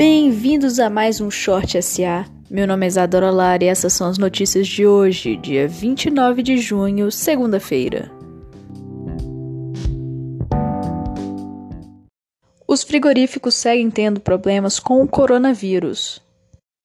Bem-vindos 0.00 0.80
a 0.80 0.88
mais 0.88 1.20
um 1.20 1.30
Short 1.30 1.82
SA. 1.82 2.24
Meu 2.48 2.66
nome 2.66 2.86
é 2.86 2.88
Isadora 2.88 3.30
Lara 3.30 3.62
e 3.62 3.66
essas 3.66 3.92
são 3.92 4.08
as 4.08 4.16
notícias 4.16 4.66
de 4.66 4.86
hoje, 4.86 5.36
dia 5.36 5.68
29 5.68 6.42
de 6.42 6.56
junho, 6.56 7.12
segunda-feira. 7.12 8.10
Os 12.66 12.82
frigoríficos 12.82 13.54
seguem 13.54 13.90
tendo 13.90 14.20
problemas 14.20 14.80
com 14.80 15.02
o 15.02 15.06
coronavírus. 15.06 16.22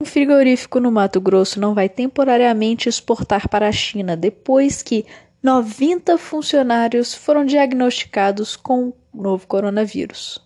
Um 0.04 0.06
frigorífico 0.06 0.82
no 0.82 0.92
Mato 0.92 1.22
Grosso 1.22 1.58
não 1.58 1.74
vai 1.74 1.88
temporariamente 1.88 2.90
exportar 2.90 3.48
para 3.48 3.70
a 3.70 3.72
China 3.72 4.18
depois 4.18 4.84
que 4.84 5.06
90 5.42 6.18
funcionários 6.18 7.14
foram 7.14 7.46
diagnosticados 7.46 8.58
com 8.58 8.92
o 9.14 9.24
novo 9.24 9.48
coronavírus. 9.48 10.45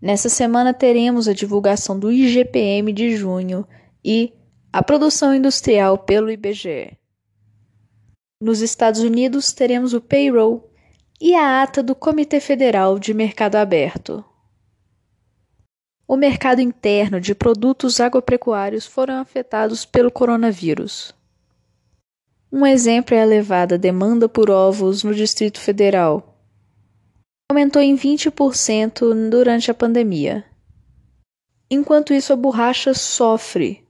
Nessa 0.00 0.28
semana 0.28 0.72
teremos 0.72 1.26
a 1.26 1.32
divulgação 1.32 1.98
do 1.98 2.12
IGPM 2.12 2.92
de 2.92 3.16
junho 3.16 3.66
e 4.04 4.32
a 4.72 4.82
produção 4.82 5.34
industrial 5.34 5.98
pelo 5.98 6.30
IBGE. 6.30 6.96
Nos 8.40 8.60
Estados 8.60 9.00
Unidos 9.00 9.52
teremos 9.52 9.94
o 9.94 10.00
payroll 10.00 10.70
e 11.20 11.34
a 11.34 11.62
ata 11.62 11.82
do 11.82 11.96
Comitê 11.96 12.38
Federal 12.38 12.96
de 12.96 13.12
Mercado 13.12 13.56
Aberto. 13.56 14.24
O 16.06 16.16
mercado 16.16 16.60
interno 16.60 17.20
de 17.20 17.34
produtos 17.34 18.00
agropecuários 18.00 18.86
foram 18.86 19.20
afetados 19.20 19.84
pelo 19.84 20.12
coronavírus. 20.12 21.12
Um 22.50 22.64
exemplo 22.64 23.14
é 23.14 23.20
a 23.20 23.24
elevada 23.24 23.76
demanda 23.76 24.28
por 24.28 24.48
ovos 24.48 25.02
no 25.02 25.12
Distrito 25.12 25.60
Federal, 25.60 26.37
aumentou 27.50 27.80
em 27.80 27.96
20% 27.96 29.30
durante 29.30 29.70
a 29.70 29.74
pandemia. 29.74 30.44
Enquanto 31.70 32.12
isso, 32.12 32.32
a 32.32 32.36
borracha 32.36 32.92
sofre. 32.92 33.82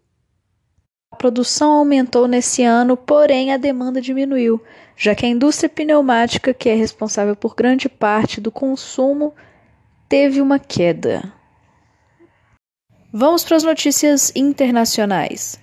A 1.12 1.17
produção 1.17 1.73
aumentou 1.73 2.28
nesse 2.28 2.62
ano, 2.62 2.97
porém 2.97 3.53
a 3.53 3.56
demanda 3.56 4.00
diminuiu, 4.00 4.62
já 4.97 5.15
que 5.15 5.27
a 5.27 5.28
indústria 5.28 5.69
pneumática, 5.69 6.55
que 6.55 6.69
é 6.69 6.75
responsável 6.75 7.34
por 7.34 7.56
grande 7.56 7.89
parte 7.89 8.41
do 8.41 8.53
consumo, 8.53 9.34
teve 10.09 10.41
uma 10.41 10.61
queda. 10.61 11.33
Vamos 13.12 13.43
para 13.43 13.56
as 13.56 13.65
notícias 13.65 14.33
internacionais. 14.37 15.59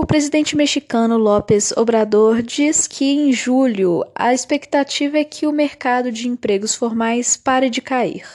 O 0.00 0.06
presidente 0.06 0.56
mexicano 0.56 1.18
López 1.18 1.72
Obrador 1.76 2.40
diz 2.40 2.86
que 2.86 3.04
em 3.04 3.34
julho 3.34 4.02
a 4.14 4.32
expectativa 4.32 5.18
é 5.18 5.24
que 5.24 5.46
o 5.46 5.52
mercado 5.52 6.10
de 6.10 6.26
empregos 6.26 6.74
formais 6.74 7.36
pare 7.36 7.68
de 7.68 7.82
cair. 7.82 8.26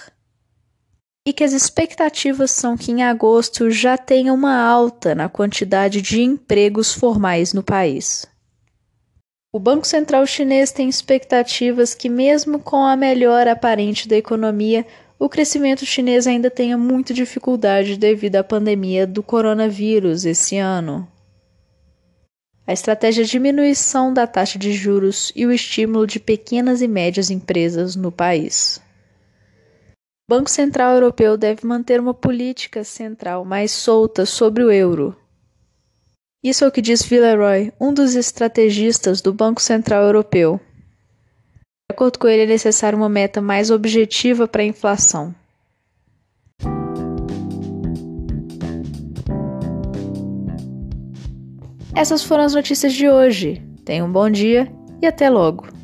E 1.27 1.33
que 1.33 1.43
as 1.43 1.53
expectativas 1.53 2.51
são 2.51 2.77
que 2.77 2.91
em 2.91 3.01
agosto 3.01 3.71
já 3.71 3.97
tenha 3.97 4.31
uma 4.31 4.55
alta 4.55 5.15
na 5.15 5.27
quantidade 5.27 6.03
de 6.03 6.21
empregos 6.21 6.93
formais 6.93 7.51
no 7.51 7.63
país. 7.63 8.27
O 9.51 9.57
Banco 9.57 9.87
Central 9.87 10.27
Chinês 10.27 10.71
tem 10.71 10.87
expectativas 10.87 11.95
que, 11.95 12.09
mesmo 12.09 12.59
com 12.59 12.85
a 12.85 12.95
melhora 12.95 13.53
aparente 13.53 14.07
da 14.07 14.15
economia, 14.15 14.85
o 15.17 15.27
crescimento 15.27 15.83
chinês 15.83 16.27
ainda 16.27 16.51
tenha 16.51 16.77
muita 16.77 17.11
dificuldade 17.11 17.97
devido 17.97 18.35
à 18.35 18.43
pandemia 18.43 19.07
do 19.07 19.23
coronavírus 19.23 20.25
esse 20.25 20.57
ano. 20.57 21.07
A 22.67 22.73
estratégia 22.73 23.23
de 23.23 23.29
diminuição 23.29 24.11
da 24.11 24.25
taxa 24.25 24.57
de 24.57 24.73
juros 24.73 25.31
e 25.35 25.45
o 25.45 25.51
estímulo 25.51 26.07
de 26.07 26.19
pequenas 26.19 26.81
e 26.81 26.87
médias 26.87 27.29
empresas 27.29 27.95
no 27.95 28.11
país. 28.11 28.81
O 30.27 30.35
Banco 30.35 30.49
Central 30.49 30.95
Europeu 30.95 31.37
deve 31.37 31.67
manter 31.67 31.99
uma 31.99 32.13
política 32.13 32.83
central 32.83 33.45
mais 33.45 33.71
solta 33.71 34.25
sobre 34.25 34.63
o 34.63 34.71
euro. 34.71 35.15
Isso 36.43 36.63
é 36.63 36.67
o 36.67 36.71
que 36.71 36.81
diz 36.81 37.03
Villeroy, 37.03 37.71
um 37.79 37.93
dos 37.93 38.15
estrategistas 38.15 39.21
do 39.21 39.31
Banco 39.31 39.61
Central 39.61 40.03
Europeu. 40.03 40.59
De 41.87 41.93
acordo 41.93 42.17
com 42.17 42.27
ele, 42.27 42.43
é 42.43 42.47
necessário 42.47 42.97
uma 42.97 43.09
meta 43.09 43.41
mais 43.41 43.69
objetiva 43.69 44.47
para 44.47 44.63
a 44.63 44.65
inflação. 44.65 45.35
Essas 51.95 52.23
foram 52.23 52.43
as 52.43 52.53
notícias 52.53 52.93
de 52.93 53.09
hoje. 53.09 53.63
Tenha 53.85 54.03
um 54.03 54.11
bom 54.11 54.29
dia 54.29 54.69
e 55.01 55.07
até 55.07 55.29
logo. 55.29 55.74